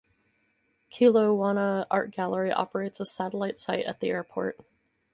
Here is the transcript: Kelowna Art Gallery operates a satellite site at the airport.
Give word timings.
Kelowna 0.91 1.85
Art 1.91 2.09
Gallery 2.09 2.51
operates 2.51 2.99
a 2.99 3.05
satellite 3.05 3.59
site 3.59 3.85
at 3.85 3.99
the 3.99 4.09
airport. 4.09 4.57